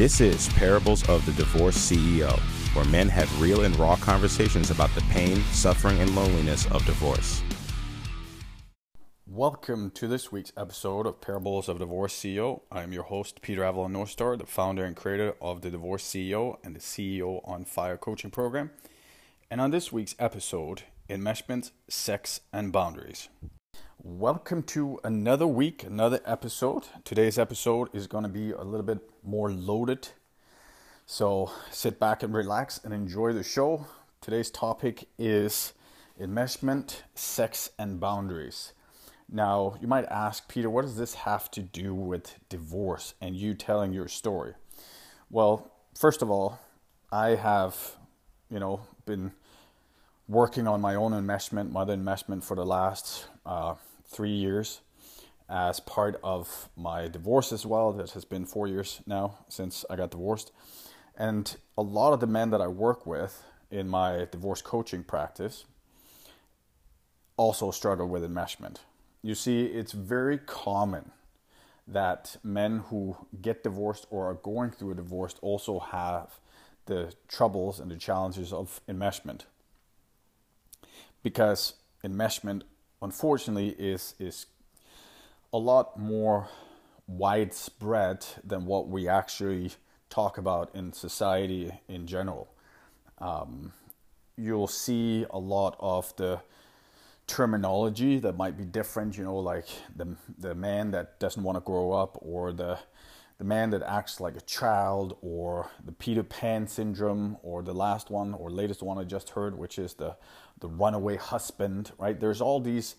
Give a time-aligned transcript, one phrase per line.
[0.00, 2.30] This is Parables of the Divorced CEO,
[2.74, 7.42] where men have real and raw conversations about the pain, suffering, and loneliness of divorce.
[9.26, 12.62] Welcome to this week's episode of Parables of Divorce CEO.
[12.72, 16.56] I am your host, Peter Avalon Northstar, the founder and creator of the Divorce CEO
[16.64, 18.70] and the CEO on Fire coaching program.
[19.50, 23.28] And on this week's episode, enmeshment, sex, and boundaries.
[24.02, 26.84] Welcome to another week, another episode.
[27.04, 30.08] Today's episode is going to be a little bit more loaded.
[31.04, 33.84] So sit back and relax and enjoy the show.
[34.22, 35.74] Today's topic is
[36.18, 38.72] enmeshment, sex, and boundaries.
[39.30, 43.52] Now, you might ask, Peter, what does this have to do with divorce and you
[43.52, 44.54] telling your story?
[45.28, 46.58] Well, first of all,
[47.12, 47.96] I have,
[48.50, 49.32] you know, been
[50.26, 53.74] working on my own enmeshment, mother enmeshment for the last uh,
[54.10, 54.80] three years
[55.48, 57.92] as part of my divorce as well.
[57.92, 60.52] That has been four years now since I got divorced.
[61.16, 65.64] And a lot of the men that I work with in my divorce coaching practice
[67.36, 68.76] also struggle with enmeshment.
[69.22, 71.12] You see, it's very common
[71.86, 76.38] that men who get divorced or are going through a divorce also have
[76.86, 79.42] the troubles and the challenges of enmeshment.
[81.22, 81.74] Because
[82.04, 82.62] enmeshment
[83.02, 84.46] unfortunately is is
[85.52, 86.48] a lot more
[87.06, 89.72] widespread than what we actually
[90.08, 92.48] talk about in society in general.
[93.18, 93.72] Um,
[94.36, 96.40] you'll see a lot of the
[97.26, 101.60] terminology that might be different, you know, like the the man that doesn't want to
[101.60, 102.78] grow up, or the
[103.40, 108.10] the man that acts like a child, or the Peter Pan syndrome, or the last
[108.10, 110.16] one or latest one I just heard, which is the
[110.60, 112.20] the runaway husband, right?
[112.20, 112.96] There's all these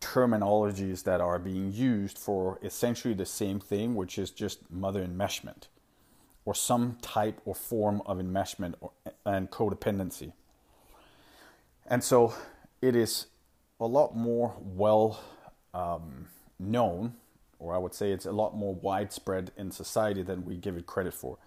[0.00, 5.68] terminologies that are being used for essentially the same thing, which is just mother enmeshment
[6.46, 8.92] or some type or form of enmeshment or,
[9.26, 10.32] and codependency.
[11.86, 12.32] And so
[12.80, 13.26] it is
[13.78, 15.20] a lot more well
[15.74, 17.16] um, known,
[17.62, 20.86] or I would say it's a lot more widespread in society than we give it
[20.86, 21.38] credit for.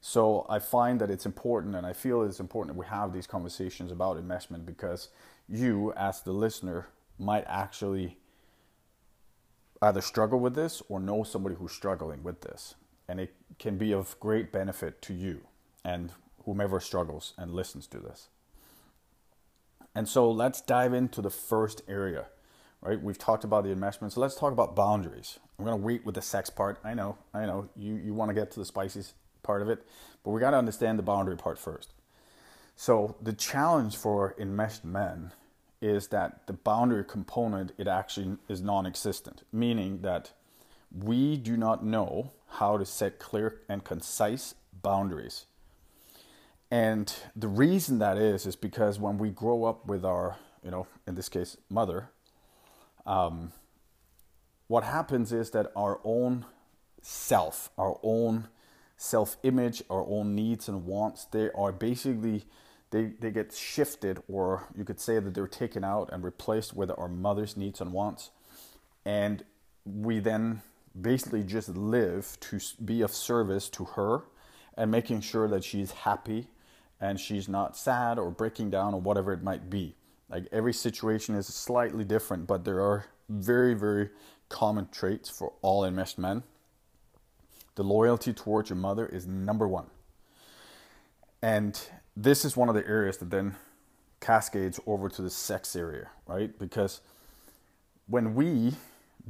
[0.00, 3.26] So I find that it's important, and I feel it's important that we have these
[3.26, 5.08] conversations about enmeshment because
[5.48, 6.88] you, as the listener,
[7.18, 8.16] might actually
[9.82, 12.76] either struggle with this or know somebody who's struggling with this.
[13.08, 15.40] And it can be of great benefit to you
[15.84, 16.12] and
[16.44, 18.28] whomever struggles and listens to this.
[19.94, 22.26] And so let's dive into the first area,
[22.80, 23.00] right?
[23.00, 25.38] We've talked about the enmeshment, so let's talk about boundaries.
[25.58, 26.78] I'm gonna wait with the sex part.
[26.84, 29.02] I know, I know, you, you wanna get to the spicy
[29.42, 29.84] part of it,
[30.24, 31.92] but we gotta understand the boundary part first.
[32.76, 35.32] So the challenge for enmeshed men
[35.80, 40.32] is that the boundary component it actually is non-existent meaning that
[40.92, 45.46] we do not know how to set clear and concise boundaries
[46.70, 50.86] and the reason that is is because when we grow up with our you know
[51.06, 52.10] in this case mother
[53.08, 53.52] um,
[54.68, 56.44] what happens is that our own
[57.00, 58.48] self our own
[58.96, 62.44] self image our own needs and wants they are basically
[62.90, 66.90] they, they get shifted, or you could say that they're taken out and replaced with
[66.96, 68.30] our mother's needs and wants.
[69.04, 69.44] And
[69.84, 70.62] we then
[70.98, 74.22] basically just live to be of service to her
[74.76, 76.48] and making sure that she's happy
[77.00, 79.94] and she's not sad or breaking down or whatever it might be.
[80.30, 84.10] Like every situation is slightly different, but there are very, very
[84.48, 86.42] common traits for all enmeshed men.
[87.74, 89.86] The loyalty towards your mother is number one.
[91.40, 91.80] And
[92.16, 93.54] this is one of the areas that then
[94.20, 96.58] cascades over to the sex area, right?
[96.58, 97.00] Because
[98.08, 98.74] when we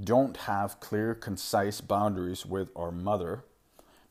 [0.02, 3.44] don't have clear, concise boundaries with our mother,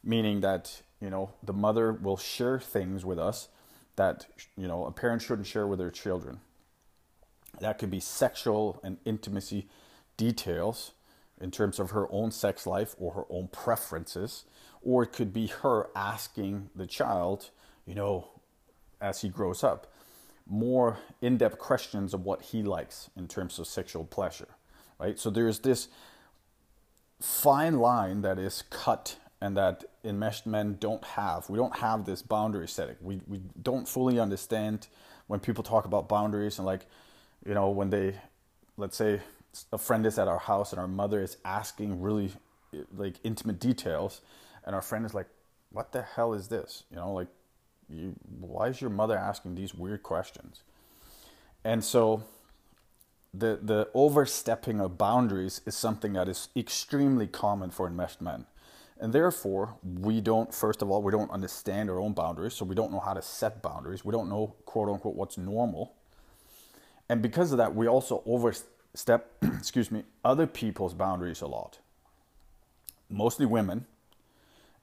[0.03, 3.47] meaning that, you know, the mother will share things with us
[3.95, 6.39] that, you know, a parent shouldn't share with their children.
[7.59, 9.67] That could be sexual and intimacy
[10.15, 10.91] details
[11.39, 14.45] in terms of her own sex life or her own preferences,
[14.81, 17.51] or it could be her asking the child,
[17.85, 18.27] you know,
[18.99, 19.91] as he grows up
[20.49, 24.47] more in-depth questions of what he likes in terms of sexual pleasure
[24.99, 25.19] right?
[25.19, 25.87] So there's this
[27.19, 31.49] fine line that is cut and that enmeshed men don't have.
[31.49, 32.95] We don't have this boundary setting.
[33.01, 34.87] We, we don't fully understand
[35.27, 36.85] when people talk about boundaries and like
[37.47, 38.15] you know when they
[38.77, 39.21] let's say
[39.71, 42.31] a friend is at our house and our mother is asking really
[42.95, 44.21] like intimate details
[44.65, 45.27] and our friend is like
[45.71, 47.27] what the hell is this you know like
[47.89, 50.63] you, why is your mother asking these weird questions?
[51.63, 52.23] And so
[53.33, 58.45] the the overstepping of boundaries is something that is extremely common for enmeshed men.
[58.99, 62.73] And therefore, we don't, first of all, we don't understand our own boundaries, so we
[62.73, 64.03] don't know how to set boundaries.
[64.03, 65.93] We don't know, quote unquote, what's normal.
[67.09, 71.79] And because of that, we also overstep, excuse me, other people's boundaries a lot,
[73.09, 73.85] mostly women.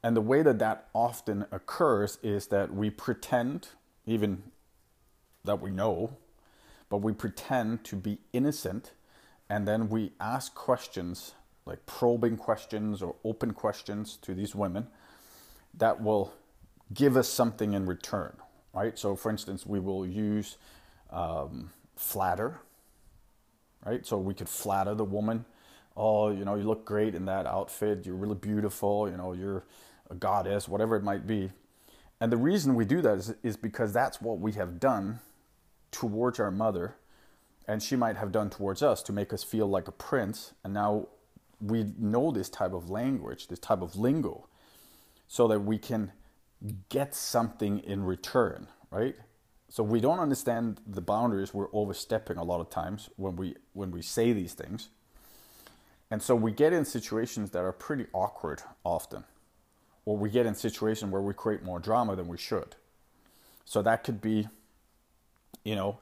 [0.03, 3.69] And the way that that often occurs is that we pretend,
[4.07, 4.43] even
[5.45, 6.17] that we know,
[6.89, 8.93] but we pretend to be innocent
[9.49, 11.33] and then we ask questions
[11.67, 14.87] like probing questions or open questions to these women
[15.75, 16.33] that will
[16.93, 18.37] give us something in return,
[18.75, 18.99] right?
[18.99, 20.57] So, for instance, we will use
[21.11, 22.61] um, flatter,
[23.85, 24.05] right?
[24.05, 25.45] So we could flatter the woman.
[25.97, 28.05] Oh, you know, you look great in that outfit.
[28.05, 29.09] You're really beautiful.
[29.09, 29.65] You know, you're
[30.11, 31.51] a goddess, whatever it might be.
[32.21, 35.21] And the reason we do that is, is because that's what we have done
[35.91, 36.97] towards our mother,
[37.69, 40.53] and she might have done towards us to make us feel like a prince.
[40.65, 41.09] And now
[41.61, 44.49] we know this type of language, this type of lingo,
[45.29, 46.13] so that we can
[46.89, 49.17] get something in return, right?
[49.75, 53.91] So we don't understand the boundaries we're overstepping a lot of times when we when
[53.91, 54.89] we say these things.
[56.13, 59.25] And so we get in situations that are pretty awkward often.
[60.05, 62.77] Or we get in situations where we create more drama than we should.
[63.65, 64.47] So that could be,
[65.65, 65.99] you know,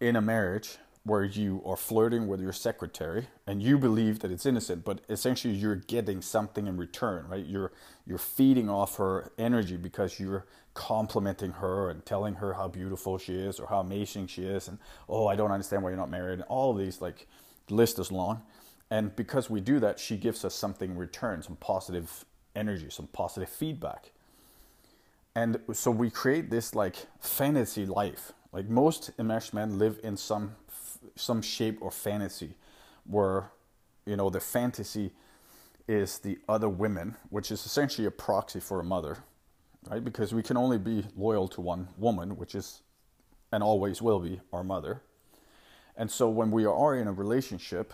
[0.00, 0.78] in a marriage,
[1.08, 5.54] where you are flirting with your secretary and you believe that it's innocent, but essentially
[5.54, 7.44] you're getting something in return, right?
[7.46, 7.72] You're
[8.06, 13.34] you're feeding off her energy because you're complimenting her and telling her how beautiful she
[13.34, 14.78] is or how amazing she is and
[15.08, 17.26] oh I don't understand why you're not married and all these like
[17.66, 18.42] the list is long.
[18.90, 22.24] And because we do that, she gives us something in return, some positive
[22.56, 24.12] energy, some positive feedback.
[25.34, 28.32] And so we create this like fantasy life.
[28.52, 30.56] Like most enmeshed men live in some
[31.16, 32.54] some shape or fantasy
[33.04, 33.50] where
[34.06, 35.12] you know the fantasy
[35.86, 39.18] is the other women which is essentially a proxy for a mother
[39.88, 40.04] right?
[40.04, 42.82] Because we can only be loyal to one woman which is
[43.50, 45.00] and always will be our mother.
[45.96, 47.92] And so when we are in a relationship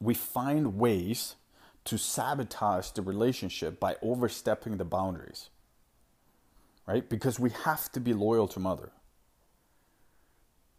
[0.00, 1.36] we find ways
[1.84, 5.50] to sabotage the relationship by overstepping the boundaries
[6.86, 7.08] right?
[7.08, 8.90] Because we have to be loyal to mother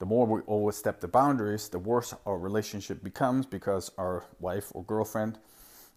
[0.04, 4.84] the more we overstep the boundaries, the worse our relationship becomes because our wife or
[4.84, 5.38] girlfriend,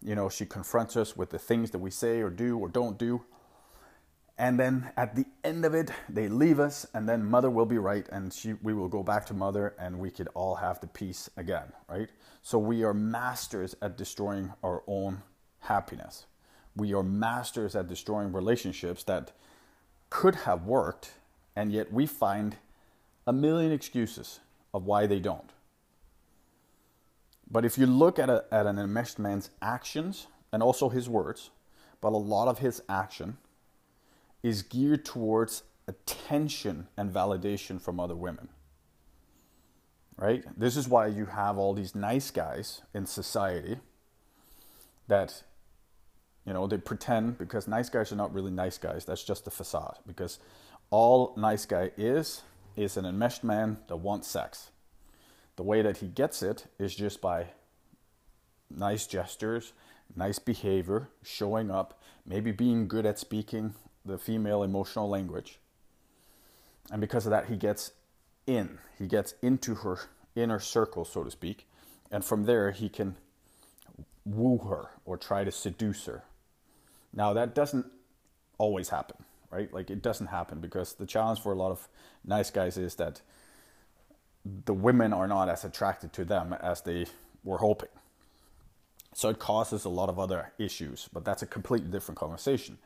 [0.01, 2.97] you know, she confronts us with the things that we say or do or don't
[2.97, 3.21] do.
[4.37, 7.79] And then at the end of it, they leave us, and then mother will be
[7.79, 10.87] right, and she, we will go back to mother, and we could all have the
[10.87, 12.07] peace again, right?
[12.43, 15.21] So we are masters at destroying our own
[15.59, 16.27] happiness.
[16.77, 19.33] We are masters at destroying relationships that
[20.09, 21.11] could have worked,
[21.57, 22.55] and yet we find
[23.27, 24.39] a million excuses
[24.73, 25.51] of why they don't.
[27.49, 31.51] But if you look at, a, at an enmeshed man's actions and also his words,
[32.01, 33.37] but a lot of his action
[34.43, 38.49] is geared towards attention and validation from other women.
[40.17, 40.43] Right?
[40.57, 43.77] This is why you have all these nice guys in society
[45.07, 45.43] that,
[46.45, 49.05] you know, they pretend because nice guys are not really nice guys.
[49.05, 49.99] That's just a facade.
[50.07, 50.39] Because
[50.89, 52.41] all nice guy is
[52.77, 54.69] is an enmeshed man that wants sex.
[55.57, 57.47] The way that he gets it is just by
[58.69, 59.73] nice gestures,
[60.15, 63.73] nice behavior, showing up, maybe being good at speaking
[64.05, 65.59] the female emotional language.
[66.91, 67.91] And because of that, he gets
[68.45, 68.77] in.
[68.97, 69.97] He gets into her
[70.35, 71.67] inner circle, so to speak.
[72.11, 73.17] And from there, he can
[74.23, 76.23] woo her or try to seduce her.
[77.11, 77.87] Now, that doesn't
[78.59, 79.71] always happen right?
[79.73, 81.87] Like it doesn't happen because the challenge for a lot of
[82.25, 83.21] nice guys is that
[84.65, 87.05] the women are not as attracted to them as they
[87.43, 87.89] were hoping.
[89.13, 92.77] So it causes a lot of other issues, but that's a completely different conversation.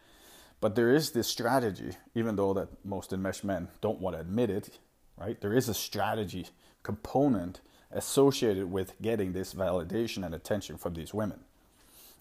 [0.62, 4.50] But there is this strategy, even though that most enmeshed men don't want to admit
[4.50, 4.80] it,
[5.18, 5.40] right?
[5.42, 6.48] There is a strategy
[6.84, 11.42] component associated with getting this validation and attention from these women.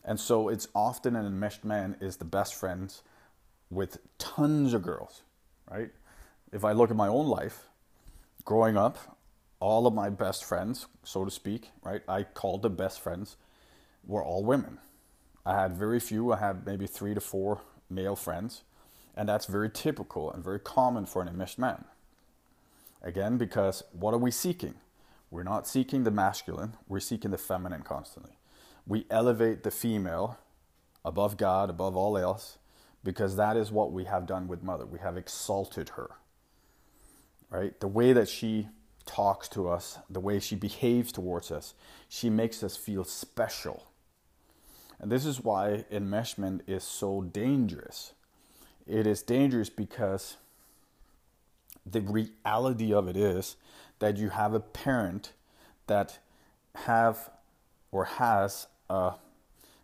[0.05, 3.03] And so it's often an enmeshed man is the best friends
[3.71, 5.23] with tons of girls,
[5.71, 5.91] right?
[6.53, 7.69] If I look at my own life,
[8.45, 9.17] growing up,
[9.61, 12.03] all of my best friends, so to speak, right?
[12.09, 13.37] I called the best friends,
[14.05, 14.79] were all women.
[15.45, 18.63] I had very few, I had maybe three to four male friends,
[19.17, 21.85] and that's very typical and very common for an enmeshed man.
[23.03, 24.75] Again, because what are we seeking?
[25.31, 28.33] We're not seeking the masculine, we're seeking the feminine constantly.
[28.87, 30.39] We elevate the female
[31.05, 32.59] above God, above all else,
[33.03, 34.87] because that is what we have done with mother.
[34.87, 36.11] We have exalted her.
[37.51, 37.79] Right?
[37.81, 38.69] The way that she
[39.07, 41.75] talks to us, the way she behaves towards us,
[42.09, 43.87] she makes us feel special.
[45.01, 48.13] And this is why enmeshment is so dangerous.
[48.87, 50.37] It is dangerous because
[51.87, 53.57] the reality of it is
[53.99, 55.33] that you have a parent
[55.87, 56.19] that
[56.75, 57.31] have
[57.91, 59.15] or has a,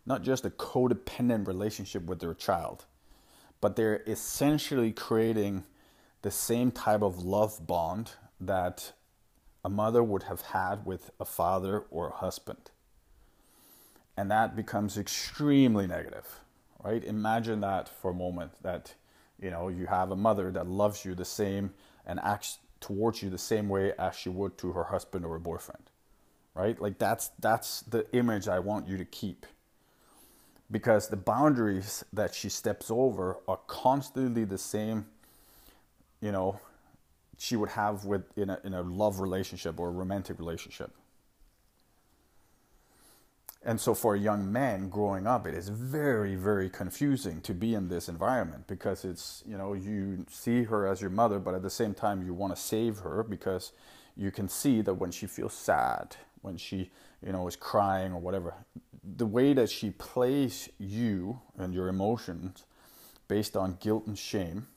[0.05, 2.85] not just a codependent relationship with their child,
[3.61, 5.63] but they're essentially creating
[6.21, 8.93] the same type of love bond that
[9.63, 12.71] a mother would have had with a father or a husband.
[14.15, 16.39] And that becomes extremely negative,
[16.83, 17.03] right?
[17.03, 18.95] Imagine that for a moment that
[19.39, 21.73] you know you have a mother that loves you the same
[22.05, 25.39] and acts towards you the same way as she would to her husband or a
[25.39, 25.83] boyfriend.
[26.55, 26.81] Right?
[26.81, 29.45] Like that's that's the image I want you to keep.
[30.69, 35.05] Because the boundaries that she steps over are constantly the same,
[36.21, 36.59] you know,
[37.37, 40.91] she would have with in a in a love relationship or a romantic relationship.
[43.67, 47.75] And so for a young man growing up, it is very, very confusing to be
[47.75, 51.63] in this environment because it's, you know, you see her as your mother, but at
[51.63, 53.73] the same time, you want to save her because
[54.15, 56.91] you can see that when she feels sad, when she,
[57.25, 58.53] you know, is crying or whatever,
[59.03, 62.65] the way that she plays you and your emotions
[63.27, 64.67] based on guilt and shame,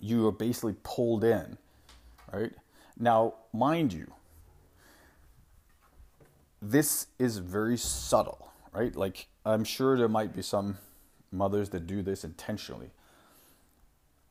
[0.00, 1.58] you are basically pulled in,
[2.32, 2.52] right?
[2.98, 4.12] Now, mind you,
[6.60, 8.94] this is very subtle, right?
[8.94, 10.78] Like, I'm sure there might be some
[11.30, 12.90] mothers that do this intentionally.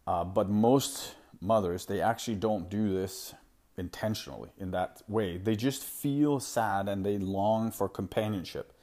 [0.08, 3.34] Uh, but most mothers, they actually don't do this
[3.78, 5.38] intentionally in that way.
[5.38, 8.74] They just feel sad and they long for companionship.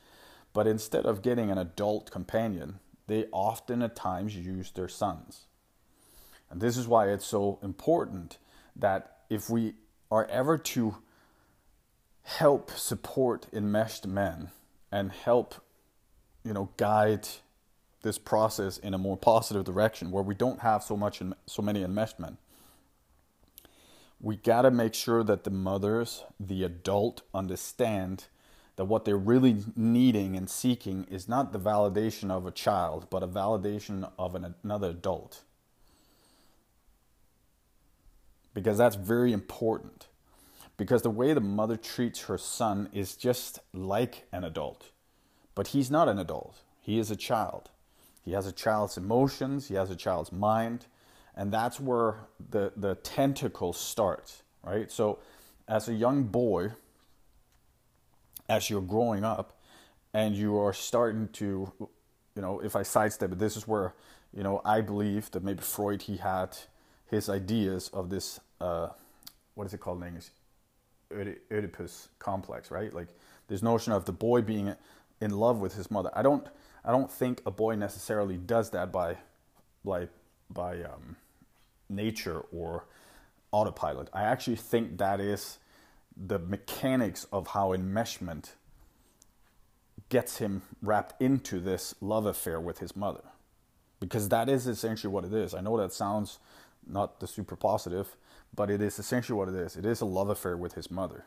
[0.53, 5.47] But instead of getting an adult companion, they often at times use their sons.
[6.51, 8.39] And this is why it's so important
[8.77, 9.75] that if we
[10.11, 10.97] are ever to
[12.23, 14.51] help support enmeshed men
[14.91, 15.55] and help
[16.45, 17.27] you know guide
[18.03, 21.83] this process in a more positive direction where we don't have so much so many
[21.83, 22.37] enmeshed men
[24.23, 28.27] we got to make sure that the mothers the adult understand
[28.77, 33.23] that what they're really needing and seeking is not the validation of a child but
[33.23, 35.43] a validation of an, another adult.
[38.55, 40.07] Because that's very important.
[40.77, 44.91] Because the way the mother treats her son is just like an adult.
[45.55, 47.71] But he's not an adult, he is a child.
[48.25, 50.87] He has a child's emotions, he has a child's mind,
[51.37, 52.17] and that's where
[52.51, 54.91] the, the tentacles start, right?
[54.91, 55.19] So,
[55.69, 56.73] as a young boy,
[58.49, 59.59] as you're growing up,
[60.13, 63.95] and you are starting to, you know, if I sidestep it, this is where,
[64.35, 66.57] you know, I believe that maybe Freud, he had
[67.07, 68.89] his ideas of this, uh,
[69.55, 70.29] what is it called in English?
[71.51, 72.93] Oedipus complex, right?
[72.93, 73.09] Like
[73.49, 74.75] this notion of the boy being
[75.21, 76.11] in love with his mother.
[76.15, 76.47] I don't
[76.85, 79.19] I don't think a boy necessarily does that by
[79.85, 80.09] like
[80.51, 81.17] by um,
[81.93, 82.87] nature or
[83.53, 84.09] autopilot.
[84.13, 85.59] I actually think that is
[86.17, 88.53] the mechanics of how enmeshment
[90.09, 93.25] gets him wrapped into this love affair with his mother.
[94.01, 95.55] Because that is essentially what it is.
[95.55, 96.39] I know that sounds
[96.87, 98.17] not the super positive,
[98.55, 99.77] but it is essentially what it is.
[99.77, 101.25] It is a love affair with his mother.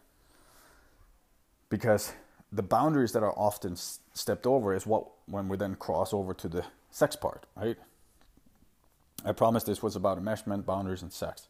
[1.70, 2.14] Because
[2.52, 6.48] the boundaries that are often stepped over is what when we then cross over to
[6.48, 7.78] the sex part, right?
[9.26, 11.48] I promised this was about enmeshment, boundaries, and sex.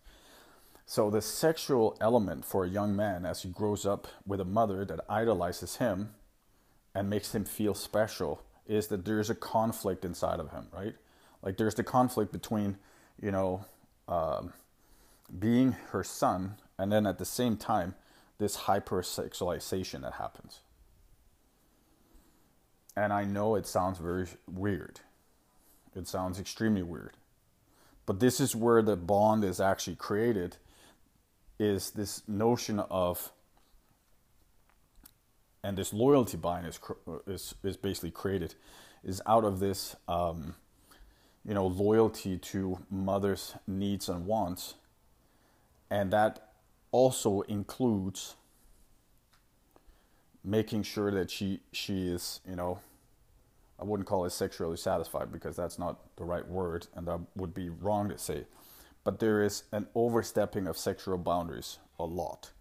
[0.86, 4.86] So the sexual element for a young man as he grows up with a mother
[4.86, 6.13] that idolizes him
[6.94, 10.96] and makes him feel special is that there's a conflict inside of him, right?
[11.41, 12.77] Like there's the conflict between,
[13.22, 13.65] you know,
[14.08, 14.53] um,
[15.38, 17.96] being her son, and then at the same time,
[18.38, 20.62] this hypersexualization that happens.
[22.96, 25.01] And I know it sounds very weird.
[25.96, 27.17] It sounds extremely weird.
[28.06, 30.58] But this is where the bond is actually created
[31.58, 33.32] is this notion of
[35.64, 36.80] and this loyalty bind is
[37.26, 38.54] is is basically created
[39.04, 40.56] is out of this um,
[41.44, 44.76] you know loyalty to mother's needs and wants.
[45.90, 46.52] And that
[46.92, 48.36] also includes
[50.44, 52.80] making sure that she she is you know
[53.79, 57.53] I wouldn't call it sexually satisfied because that's not the right word and that would
[57.53, 58.46] be wrong to say.
[59.03, 62.51] But there is an overstepping of sexual boundaries a lot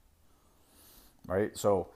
[1.26, 1.56] right?
[1.56, 1.88] So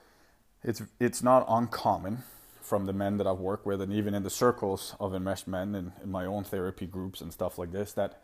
[0.63, 2.23] it's it's not uncommon
[2.61, 5.73] from the men that I've worked with and even in the circles of enmeshed men
[5.75, 8.21] and in my own therapy groups and stuff like this that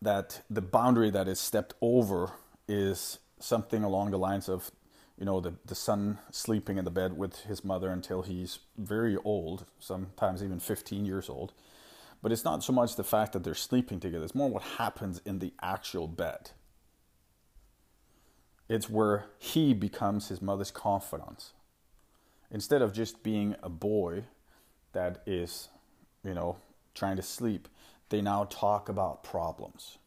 [0.00, 2.32] that the boundary that is stepped over
[2.66, 4.70] is something along the lines of
[5.18, 9.16] you know, the, the son sleeping in the bed with his mother until he's very
[9.24, 11.52] old, sometimes even 15 years old.
[12.20, 15.20] But it's not so much the fact that they're sleeping together, it's more what happens
[15.24, 16.50] in the actual bed.
[18.68, 21.52] It's where he becomes his mother's confidant.
[22.50, 24.24] Instead of just being a boy
[24.92, 25.68] that is,
[26.24, 26.56] you know,
[26.94, 27.68] trying to sleep,
[28.08, 29.98] they now talk about problems.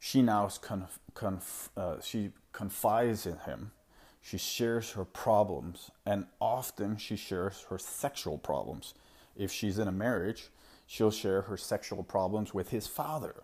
[0.00, 3.70] She now conf- conf- uh, she confides in him
[4.22, 8.94] she shares her problems, and often she shares her sexual problems.
[9.36, 10.48] If she's in a marriage,
[10.86, 13.42] she'll share her sexual problems with his father.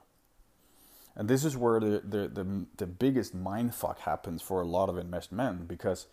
[1.16, 4.97] And this is where the, the, the, the biggest mindfuck happens for a lot of
[4.97, 6.06] enmeshed men because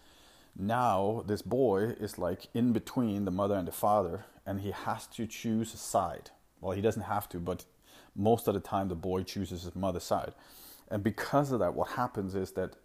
[0.58, 5.06] now this boy is like in between the mother and the father, and he has
[5.08, 6.32] to choose a side.
[6.60, 7.66] Well, he doesn't have to, but
[8.16, 10.34] most of the time the boy chooses his mother's side.
[10.90, 12.78] And because of that, what happens is that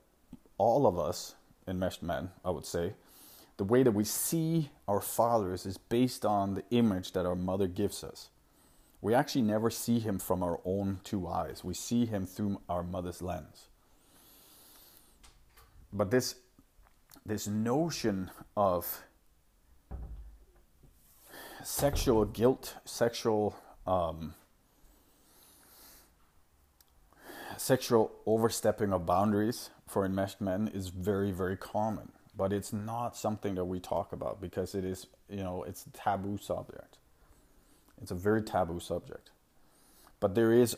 [0.59, 1.37] all of us
[1.71, 2.95] enmeshed men, I would say,
[3.57, 7.67] the way that we see our fathers is based on the image that our mother
[7.67, 8.31] gives us.
[9.03, 11.65] We actually never see him from our own two eyes.
[11.65, 13.69] We see him through our mother's lens.
[15.93, 16.37] But this
[17.27, 19.03] this notion of
[21.63, 24.35] sexual guilt, sexual um,
[27.57, 32.13] sexual overstepping of boundaries for enmeshed men is very, very common.
[32.37, 35.91] But it's not something that we talk about because it is, you know, it's a
[35.91, 36.99] taboo subject.
[38.01, 39.31] It's a very taboo subject.
[40.21, 40.77] But there is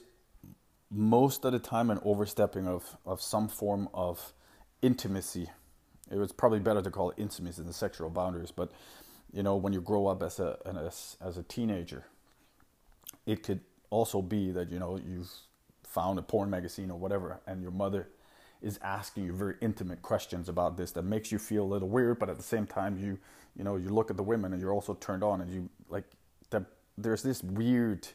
[0.90, 4.33] most of the time an overstepping of, of some form of
[4.81, 5.50] intimacy.
[6.11, 8.73] It was probably better to call it intimacy than sexual boundaries, but
[9.33, 12.04] you know, when you grow up as a as, as a teenager,
[13.25, 15.31] it could also be that you know you've
[15.85, 18.09] found a porn magazine or whatever, and your mother
[18.62, 22.19] is asking you very intimate questions about this that makes you feel a little weird,
[22.19, 23.19] but at the same time, you
[23.57, 26.04] you know you look at the women and you're also turned on, and you like
[26.50, 26.64] that.
[26.97, 28.09] There's this weird,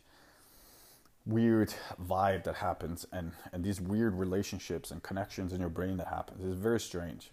[1.25, 6.07] weird vibe that happens, and and these weird relationships and connections in your brain that
[6.07, 6.43] happens.
[6.43, 7.31] It's very strange.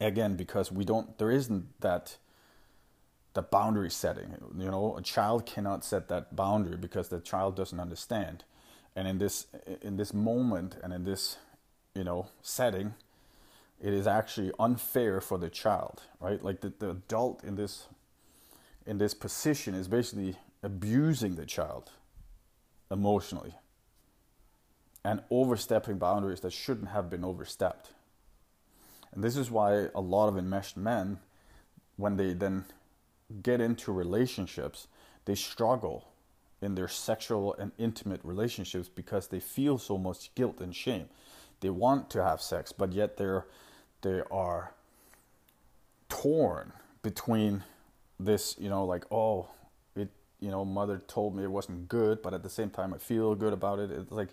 [0.00, 2.16] Again, because we don't, there isn't that
[3.34, 4.34] the boundary setting.
[4.58, 8.44] You know, a child cannot set that boundary because the child doesn't understand.
[8.96, 9.46] And in this
[9.82, 11.36] in this moment and in this,
[11.94, 12.94] you know, setting,
[13.80, 16.42] it is actually unfair for the child, right?
[16.42, 17.86] Like the, the adult in this
[18.86, 21.90] in this position is basically abusing the child
[22.90, 23.54] emotionally
[25.04, 27.92] and overstepping boundaries that shouldn't have been overstepped.
[29.12, 31.18] And this is why a lot of enmeshed men,
[31.96, 32.64] when they then
[33.42, 34.88] get into relationships,
[35.24, 36.08] they struggle
[36.60, 41.08] in their sexual and intimate relationships because they feel so much guilt and shame.
[41.60, 43.46] They want to have sex, but yet they're
[44.02, 44.74] they are
[46.08, 47.64] torn between
[48.18, 49.48] this, you know, like oh,
[49.94, 50.08] it,
[50.40, 53.34] you know, mother told me it wasn't good, but at the same time I feel
[53.34, 53.90] good about it.
[53.90, 54.30] It's like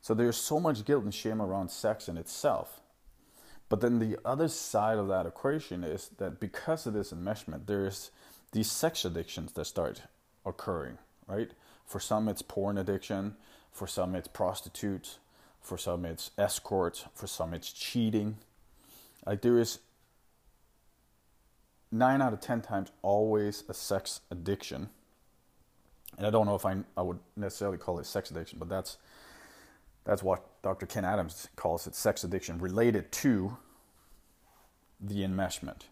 [0.00, 2.80] so there's so much guilt and shame around sex in itself.
[3.68, 8.10] But then the other side of that equation is that because of this enmeshment, there's
[8.52, 10.02] these sex addictions that start
[10.44, 11.50] occurring, right?
[11.84, 13.36] For some, it's porn addiction.
[13.72, 15.18] For some, it's prostitutes.
[15.60, 17.04] For some, it's escorts.
[17.14, 18.38] For some, it's cheating.
[19.26, 19.80] Like there is
[21.90, 24.88] nine out of ten times always a sex addiction.
[26.16, 28.96] And I don't know if I, I would necessarily call it sex addiction, but that's
[30.04, 30.86] that's what Dr.
[30.86, 33.56] Ken Adams calls it sex addiction related to
[35.00, 35.82] the enmeshment.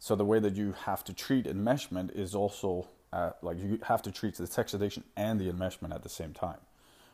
[0.00, 4.02] So the way that you have to treat enmeshment is also uh, like you have
[4.02, 6.58] to treat the sex addiction and the enmeshment at the same time.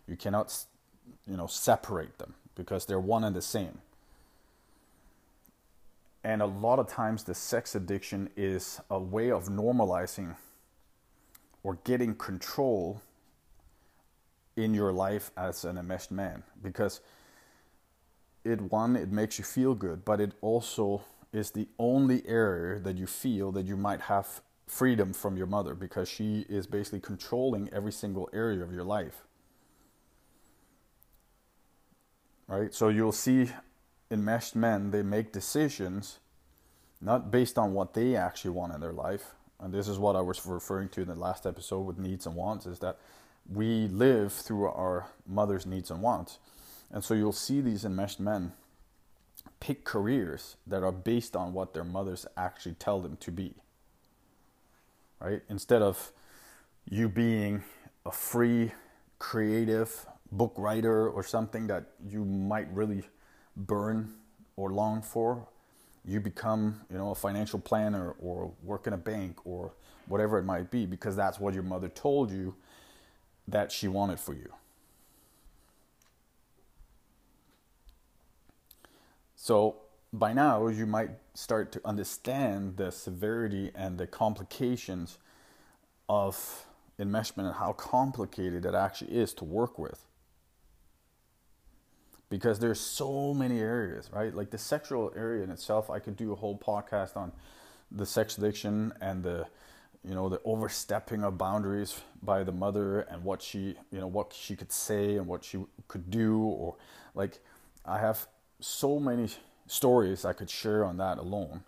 [0.06, 0.64] You cannot,
[1.26, 3.78] you know, separate them because they're one and the same.
[6.22, 10.36] And a lot of times, the sex addiction is a way of normalizing
[11.62, 13.02] or getting control
[14.56, 17.00] in your life as an enmeshed man because
[18.44, 21.02] it one it makes you feel good but it also
[21.32, 25.74] is the only area that you feel that you might have freedom from your mother
[25.74, 29.22] because she is basically controlling every single area of your life.
[32.46, 32.74] Right?
[32.74, 33.50] So you'll see
[34.10, 36.18] enmeshed men, they make decisions
[37.00, 39.34] not based on what they actually want in their life.
[39.60, 42.34] And this is what I was referring to in the last episode with needs and
[42.34, 42.98] wants is that
[43.50, 46.38] we live through our mother's needs and wants.
[46.90, 48.52] And so you'll see these enmeshed men
[49.60, 53.54] pick careers that are based on what their mothers actually tell them to be.
[55.20, 55.42] Right?
[55.48, 56.12] Instead of
[56.88, 57.62] you being
[58.04, 58.72] a free,
[59.18, 63.04] creative book writer or something that you might really
[63.56, 64.14] burn
[64.56, 65.46] or long for,
[66.04, 69.72] you become, you know, a financial planner or work in a bank or
[70.06, 72.54] whatever it might be because that's what your mother told you
[73.48, 74.52] that she wanted for you.
[79.36, 79.76] So
[80.14, 85.18] by now, you might start to understand the severity and the complications
[86.08, 86.66] of
[87.00, 90.06] enmeshment and how complicated it actually is to work with.
[92.30, 94.32] Because there's so many areas, right?
[94.32, 97.32] Like the sexual area in itself, I could do a whole podcast on
[97.90, 99.46] the sex addiction and the
[100.06, 104.34] you know the overstepping of boundaries by the mother and what she you know what
[104.38, 106.76] she could say and what she could do or
[107.14, 107.38] like
[107.86, 108.26] i have
[108.60, 109.28] so many
[109.66, 111.64] stories i could share on that alone.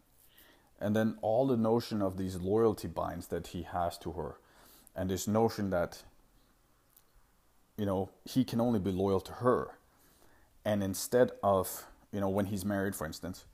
[0.79, 4.37] And then all the notion of these loyalty binds that he has to her
[4.95, 6.03] and this notion that
[7.79, 9.79] you know he can only be loyal to her.
[10.65, 13.45] And instead of you know when he's married for instance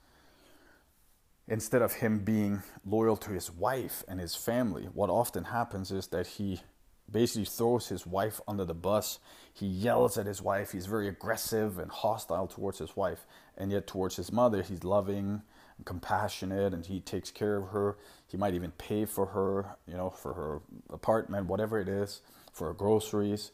[1.49, 6.07] instead of him being loyal to his wife and his family, what often happens is
[6.09, 6.61] that he
[7.11, 9.19] basically throws his wife under the bus.
[9.53, 10.73] He yells at his wife.
[10.73, 13.27] He's very aggressive and hostile towards his wife.
[13.57, 15.43] And yet, towards his mother, he's loving
[15.77, 17.99] and compassionate and he takes care of her.
[18.27, 20.61] He might even pay for her, you know, for her
[20.91, 22.21] apartment, whatever it is,
[22.53, 23.51] for her groceries.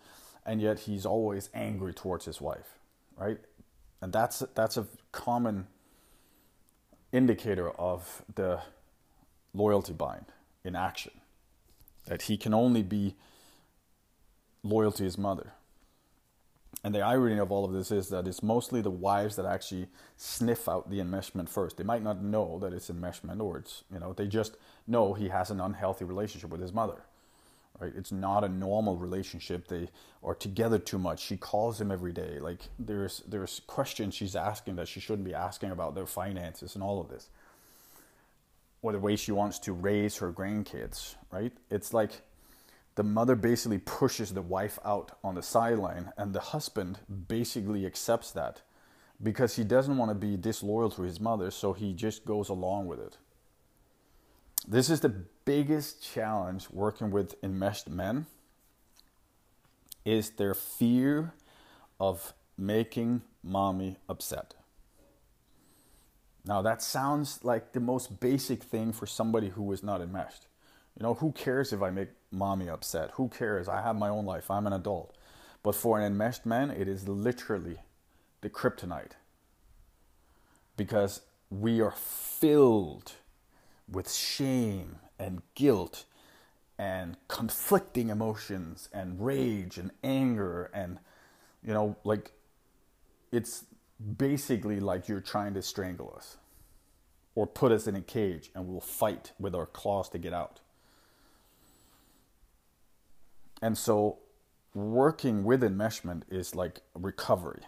[0.46, 2.78] And yet, he's always angry towards his wife,
[3.16, 3.38] right?
[4.00, 5.66] And that's, that's a common
[7.12, 8.60] indicator of the
[9.52, 10.26] loyalty bind
[10.64, 11.12] in action.
[12.06, 13.16] That he can only be
[14.62, 15.52] loyal to his mother.
[16.84, 19.88] And the irony of all of this is that it's mostly the wives that actually
[20.16, 21.76] sniff out the enmeshment first.
[21.76, 25.28] They might not know that it's enmeshment or it's, you know, they just know he
[25.28, 27.02] has an unhealthy relationship with his mother
[27.78, 27.92] right?
[27.96, 29.68] It's not a normal relationship.
[29.68, 29.88] They
[30.22, 31.20] are together too much.
[31.20, 32.38] She calls him every day.
[32.40, 36.82] Like there's there's questions she's asking that she shouldn't be asking about their finances and
[36.82, 37.28] all of this.
[38.82, 41.52] Or the way she wants to raise her grandkids, right?
[41.70, 42.22] It's like
[42.98, 48.32] the mother basically pushes the wife out on the sideline and the husband basically accepts
[48.32, 48.62] that
[49.22, 52.88] because he doesn't want to be disloyal to his mother, so he just goes along
[52.88, 53.16] with it.
[54.66, 55.10] This is the
[55.44, 58.26] biggest challenge working with enmeshed men
[60.04, 61.34] is their fear
[62.00, 64.54] of making mommy upset.
[66.44, 70.47] Now that sounds like the most basic thing for somebody who is not enmeshed.
[70.98, 73.12] You know, who cares if I make mommy upset?
[73.12, 73.68] Who cares?
[73.68, 74.50] I have my own life.
[74.50, 75.16] I'm an adult.
[75.62, 77.78] But for an enmeshed man, it is literally
[78.40, 79.12] the kryptonite.
[80.76, 83.12] Because we are filled
[83.88, 86.04] with shame and guilt
[86.78, 90.98] and conflicting emotions and rage and anger and
[91.64, 92.30] you know like
[93.32, 93.64] it's
[94.16, 96.36] basically like you're trying to strangle us
[97.34, 100.60] or put us in a cage and we'll fight with our claws to get out
[103.62, 104.18] and so
[104.74, 107.62] working with enmeshment is like recovery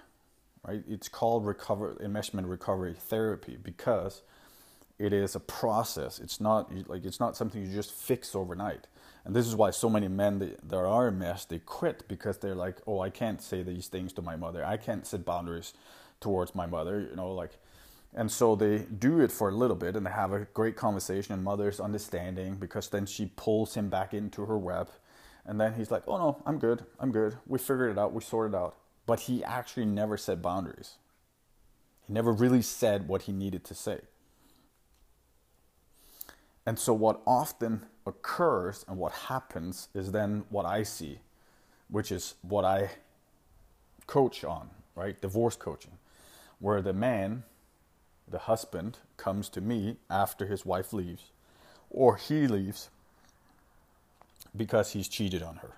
[0.66, 4.22] right it's called recover enmeshment recovery therapy because
[5.00, 6.18] it is a process.
[6.18, 8.86] It's not like it's not something you just fix overnight.
[9.24, 12.54] And this is why so many men that, that are enmeshed they quit because they're
[12.54, 14.62] like, oh, I can't say these things to my mother.
[14.64, 15.72] I can't set boundaries
[16.20, 17.00] towards my mother.
[17.00, 17.52] You know, like,
[18.14, 21.32] and so they do it for a little bit and they have a great conversation.
[21.32, 24.90] And mother's understanding because then she pulls him back into her web,
[25.46, 26.84] and then he's like, oh no, I'm good.
[26.98, 27.36] I'm good.
[27.46, 28.12] We figured it out.
[28.12, 28.76] We sorted it out.
[29.06, 30.96] But he actually never set boundaries.
[32.06, 34.00] He never really said what he needed to say.
[36.66, 41.20] And so, what often occurs and what happens is then what I see,
[41.88, 42.90] which is what I
[44.06, 45.20] coach on, right?
[45.20, 45.98] Divorce coaching,
[46.58, 47.44] where the man,
[48.28, 51.32] the husband, comes to me after his wife leaves,
[51.88, 52.90] or he leaves
[54.56, 55.72] because he's cheated on her,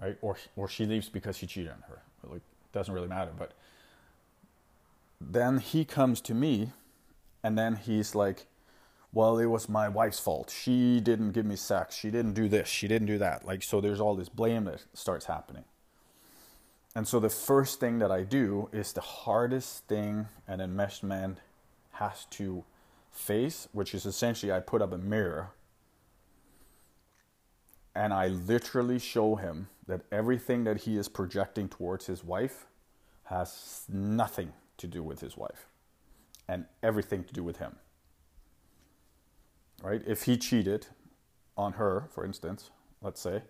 [0.00, 0.16] right?
[0.20, 2.02] Or, or she leaves because he cheated on her.
[2.24, 3.32] Like, doesn't really matter.
[3.36, 3.52] But
[5.20, 6.72] then he comes to me,
[7.42, 8.46] and then he's like,
[9.12, 10.50] well, it was my wife's fault.
[10.50, 11.96] She didn't give me sex.
[11.96, 12.68] She didn't do this.
[12.68, 13.46] She didn't do that.
[13.46, 15.64] Like, so there's all this blame that starts happening.
[16.94, 21.38] And so the first thing that I do is the hardest thing an enmeshed man
[21.92, 22.64] has to
[23.10, 25.50] face, which is essentially I put up a mirror
[27.96, 32.66] and I literally show him that everything that he is projecting towards his wife
[33.24, 35.66] has nothing to do with his wife
[36.46, 37.76] and everything to do with him
[39.82, 40.02] right?
[40.06, 40.86] If he cheated
[41.56, 42.70] on her, for instance,
[43.02, 43.42] let's say,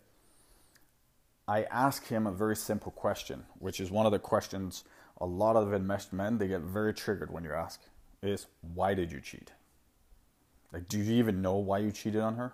[1.48, 4.85] I ask him a very simple question, which is one of the questions
[5.18, 7.80] a lot of enmeshed men they get very triggered when you ask
[8.22, 9.52] is why did you cheat?
[10.72, 12.52] Like, do you even know why you cheated on her?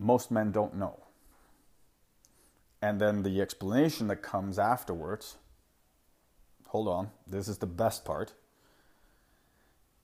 [0.00, 0.98] Most men don't know.
[2.82, 5.36] And then the explanation that comes afterwards
[6.70, 8.32] hold on, this is the best part,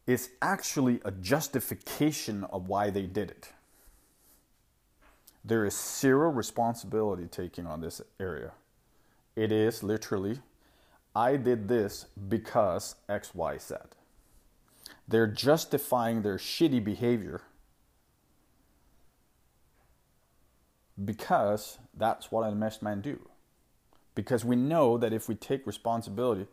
[0.04, 3.52] is actually a justification of why they did it.
[5.44, 8.50] There is zero responsibility taking on this area.
[9.36, 10.40] It is literally,
[11.14, 13.94] I did this because XY said.
[15.06, 17.42] They're justifying their shitty behavior
[21.04, 23.18] because that's what an enmeshed men do.
[24.14, 26.46] Because we know that if we take responsibility,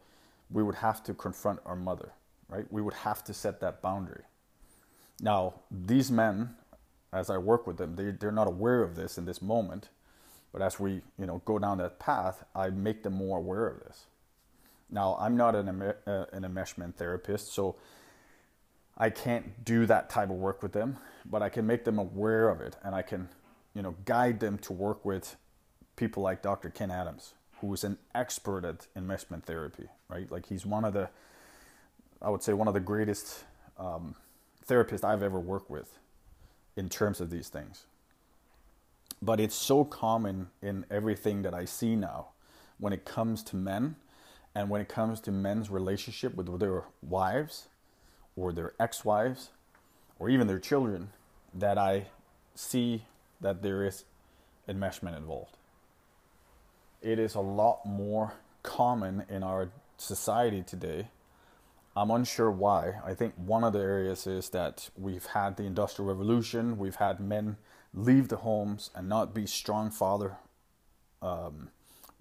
[0.52, 2.12] we would have to confront our mother,
[2.50, 2.66] right?
[2.70, 4.24] We would have to set that boundary.
[5.22, 6.56] Now, these men,
[7.14, 9.90] as I work with them, they, they're not aware of this in this moment.
[10.52, 13.80] But as we, you know, go down that path, I make them more aware of
[13.80, 14.06] this.
[14.92, 17.76] Now, I'm not an, uh, an enmeshment therapist, so
[18.96, 22.50] I can't do that type of work with them, but I can make them aware
[22.50, 23.30] of it and I can,
[23.74, 25.36] you know, guide them to work with
[25.96, 26.70] people like Dr.
[26.70, 30.32] Ken Adams, who is an expert at enmeshment therapy, right?
[30.32, 31.10] Like he's one of the,
[32.22, 33.44] I would say, one of the greatest
[33.78, 34.16] um,
[34.68, 35.98] therapists I've ever worked with
[36.76, 37.86] in terms of these things.
[39.22, 42.28] But it's so common in everything that I see now
[42.78, 43.96] when it comes to men
[44.56, 47.68] and when it comes to men's relationship with their wives
[48.36, 49.50] or their ex wives
[50.20, 51.10] or even their children
[51.54, 52.08] that I
[52.56, 53.06] see
[53.44, 54.06] that there is
[54.68, 55.58] enmeshment involved.
[57.02, 61.10] It is a lot more common in our society today.
[61.96, 62.94] I'm unsure why.
[63.06, 67.20] I think one of the areas is that we've had the Industrial Revolution, we've had
[67.20, 67.58] men
[67.94, 70.38] leave the homes and not be strong father
[71.22, 71.70] um,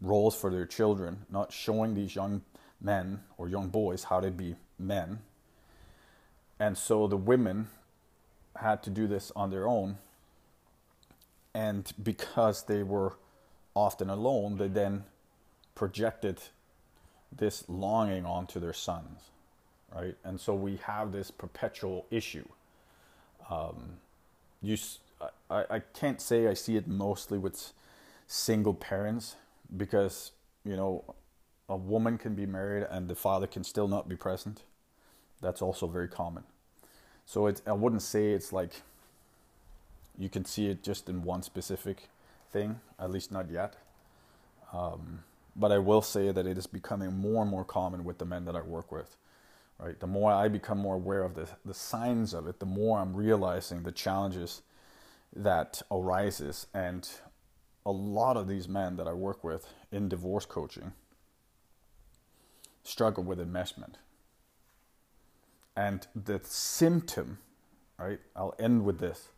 [0.01, 2.43] roles for their children, not showing these young
[2.81, 5.21] men or young boys how to be men
[6.63, 7.67] and so the women
[8.55, 9.99] had to do this on their own.
[11.55, 13.17] And because they were
[13.75, 15.05] often alone, they then
[15.75, 16.41] projected
[17.35, 19.31] this longing onto their sons,
[19.95, 20.15] right?
[20.25, 22.47] And so we have this perpetual issue.
[23.51, 23.95] Um,
[24.63, 24.77] you,
[25.51, 27.73] I, I can't say I see it mostly with
[28.27, 29.37] single parents
[29.77, 30.33] because,
[30.65, 31.05] you know,
[31.69, 34.63] a woman can be married and the father can still not be present.
[35.41, 36.45] That's also very common.
[37.25, 38.83] So it's, I wouldn't say it's like
[40.19, 42.09] you can see it just in one specific
[42.51, 43.77] thing, at least not yet.
[44.73, 48.25] Um, but I will say that it is becoming more and more common with the
[48.25, 49.17] men that I work with.
[49.79, 53.01] Right, the more I become more aware of the the signs of it, the more
[53.01, 54.63] I'm realizing the challenges
[55.35, 57.09] that arises, and
[57.85, 60.93] a lot of these men that I work with in divorce coaching
[62.85, 63.95] struggle with enmeshment
[65.77, 67.39] and the symptom,
[67.99, 68.21] right?
[68.37, 69.29] I'll end with this.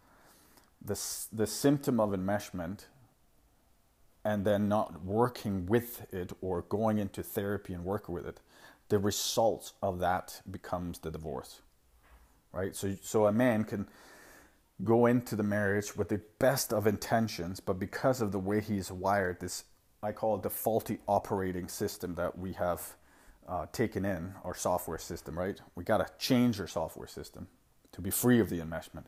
[0.84, 1.00] The,
[1.32, 2.86] the symptom of enmeshment
[4.24, 8.40] and then not working with it or going into therapy and working with it,
[8.88, 11.60] the result of that becomes the divorce,
[12.52, 12.74] right?
[12.76, 13.86] So, so a man can
[14.82, 18.90] go into the marriage with the best of intentions, but because of the way he's
[18.90, 19.64] wired, this
[20.02, 22.94] I call it the faulty operating system that we have
[23.48, 25.58] uh, taken in our software system, right?
[25.74, 27.48] We got to change our software system
[27.92, 29.04] to be free of the enmeshment.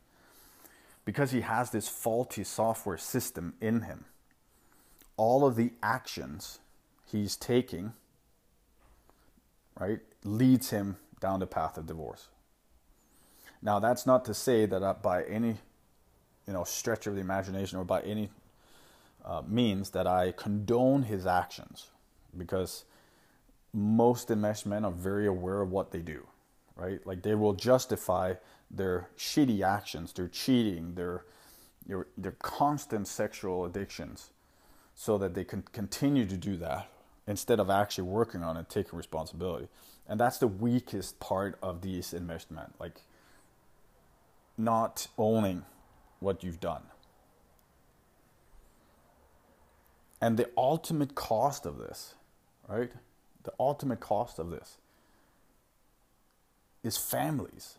[1.07, 4.05] Because he has this faulty software system in him,
[5.17, 6.59] all of the actions
[7.11, 7.95] he's taking,
[9.81, 12.29] right, leads him down the path of divorce.
[13.63, 15.57] Now, that's not to say that uh, by any,
[16.47, 18.29] you know, stretch of the imagination or by any
[19.25, 21.87] uh, means that I condone his actions,
[22.37, 22.85] because
[23.73, 26.27] most enmeshed men are very aware of what they do,
[26.77, 27.05] right?
[27.07, 28.35] Like they will justify
[28.71, 31.25] their shitty actions, their cheating, their
[31.87, 34.31] their, their constant sexual addictions,
[34.97, 36.89] so that they can continue to do that
[37.29, 39.69] instead of actually working on it, taking responsibility.
[40.09, 43.03] And that's the weakest part of these men, like
[44.59, 45.65] not owning
[46.19, 46.83] what you've done.
[50.21, 52.15] And the ultimate cost of this,
[52.69, 52.91] right?
[53.47, 54.77] the ultimate cost of this
[56.87, 57.79] is families.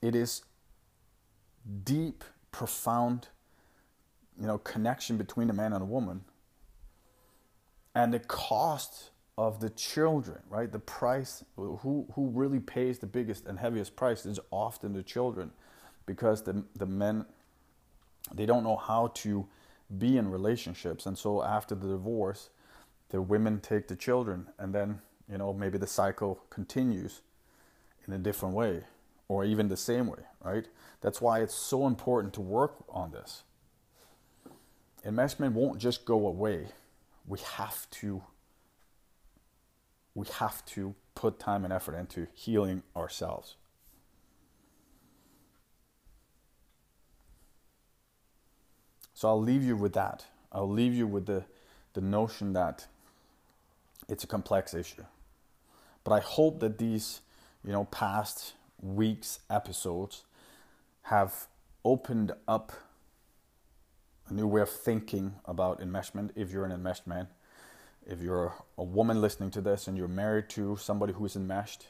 [0.00, 0.42] It is
[1.84, 3.28] deep, profound,
[4.40, 6.22] you know, connection between a man and a woman.
[7.94, 10.70] And the cost of the children, right?
[10.70, 15.50] The price, who, who really pays the biggest and heaviest price is often the children
[16.06, 17.26] because the, the men,
[18.32, 19.46] they don't know how to
[19.98, 21.06] be in relationships.
[21.06, 22.50] And so after the divorce,
[23.08, 27.20] the women take the children, and then you know maybe the cycle continues
[28.06, 28.82] in a different way,
[29.28, 30.66] or even the same way, right?
[31.00, 33.42] That's why it's so important to work on this.
[35.06, 36.68] Enmeshment won't just go away.
[37.26, 38.22] We have to
[40.14, 43.56] we have to put time and effort into healing ourselves.
[49.14, 50.24] So I'll leave you with that.
[50.50, 51.44] I'll leave you with the,
[51.92, 52.86] the notion that
[54.08, 55.04] it's a complex issue.
[56.04, 57.20] But I hope that these,
[57.64, 60.24] you know, past weeks episodes
[61.02, 61.48] have
[61.84, 62.72] opened up
[64.28, 67.28] a new way of thinking about enmeshment if you're an enmeshed man.
[68.06, 71.88] If you're a woman listening to this and you're married to somebody who is enmeshed,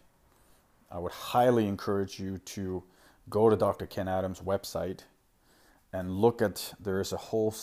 [0.91, 2.83] I would highly encourage you to
[3.29, 3.87] go to Dr.
[3.87, 5.01] Ken Adams' website
[5.93, 7.55] and look at there is a whole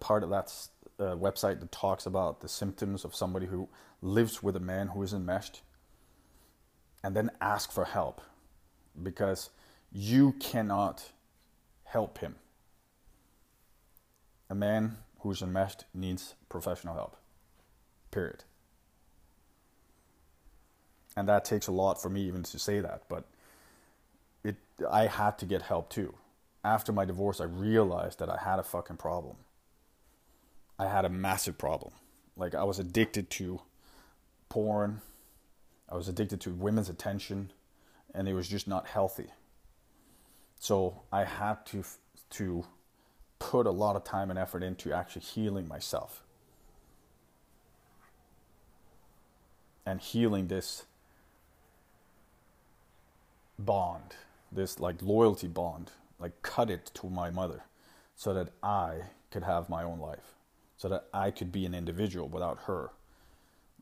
[0.00, 0.52] part of that
[0.98, 3.68] uh, website that talks about the symptoms of somebody who
[4.02, 5.62] lives with a man who is enmeshed
[7.06, 8.20] and then ask for help
[9.00, 9.50] because
[9.92, 11.12] you cannot
[11.84, 12.34] help him
[14.50, 17.16] a man who's enmeshed needs professional help
[18.10, 18.42] period
[21.16, 23.24] and that takes a lot for me even to say that but
[24.42, 24.56] it
[24.90, 26.12] i had to get help too
[26.66, 29.36] after my divorce, I realized that I had a fucking problem.
[30.78, 31.92] I had a massive problem.
[32.36, 33.60] Like, I was addicted to
[34.48, 35.00] porn,
[35.88, 37.52] I was addicted to women's attention,
[38.14, 39.28] and it was just not healthy.
[40.58, 41.84] So, I had to,
[42.30, 42.64] to
[43.38, 46.22] put a lot of time and effort into actually healing myself
[49.84, 50.84] and healing this
[53.58, 54.16] bond,
[54.50, 57.64] this like loyalty bond like cut it to my mother
[58.14, 60.34] so that I could have my own life,
[60.76, 62.90] so that I could be an individual without her,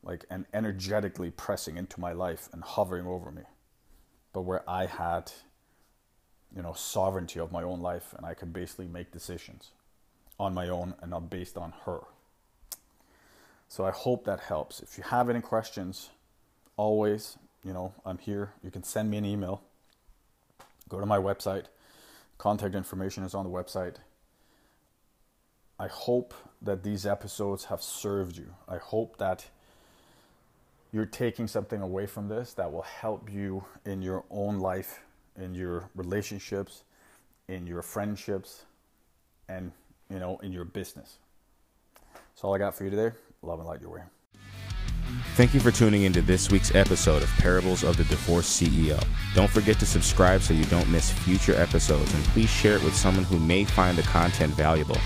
[0.04, 3.42] like and energetically pressing into my life and hovering over me,
[4.32, 5.32] but where I had,
[6.54, 9.70] you know, sovereignty of my own life and I could basically make decisions
[10.38, 12.00] on my own and not based on her.
[13.68, 14.80] So I hope that helps.
[14.80, 16.10] If you have any questions,
[16.76, 18.52] always, you know, I'm here.
[18.62, 19.62] You can send me an email.
[20.88, 21.64] Go to my website,
[22.38, 23.96] Contact information is on the website.
[25.78, 28.54] I hope that these episodes have served you.
[28.68, 29.46] I hope that
[30.94, 35.00] you're taking something away from this that will help you in your own life,
[35.36, 36.84] in your relationships,
[37.48, 38.64] in your friendships,
[39.48, 39.72] and
[40.08, 41.18] you know, in your business.
[42.14, 43.10] That's all I got for you today.
[43.42, 44.02] Love and light your way.
[45.34, 49.04] Thank you for tuning into this week's episode of Parables of the Divorced CEO.
[49.34, 52.94] Don't forget to subscribe so you don't miss future episodes, and please share it with
[52.94, 54.98] someone who may find the content valuable.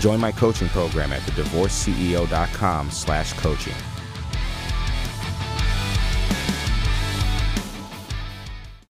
[0.00, 3.74] Join my coaching program at thedivorceceo.com slash coaching.